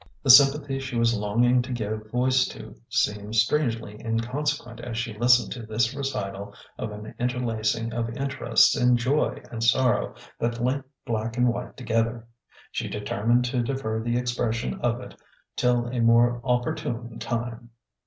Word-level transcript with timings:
The 0.23 0.31
sympathy 0.31 0.79
she 0.79 0.97
was 0.97 1.15
longing 1.15 1.61
to 1.61 1.71
give 1.71 2.09
voice 2.09 2.47
to 2.47 2.73
seemed 2.89 3.35
strangely 3.35 3.99
inconsequent 4.03 4.79
as 4.79 4.97
she 4.97 5.15
listened 5.15 5.51
to 5.51 5.63
this 5.63 5.93
recital 5.93 6.55
of 6.79 6.91
an 6.91 7.13
interlacing 7.19 7.93
of 7.93 8.09
interests 8.17 8.75
in 8.75 8.97
joy 8.97 9.43
and 9.51 9.63
sor 9.63 9.91
row 9.93 10.15
that 10.39 10.59
linked 10.59 10.89
black 11.05 11.37
and 11.37 11.49
white 11.53 11.77
together. 11.77 12.25
She 12.71 12.87
deter 12.89 13.27
mined 13.27 13.45
to 13.51 13.61
defer 13.61 14.01
the 14.01 14.17
expression 14.17 14.79
of 14.81 15.01
it 15.01 15.13
till 15.55 15.85
a 15.89 15.99
more 16.01 16.41
opportune 16.43 17.19
time. 17.19 17.69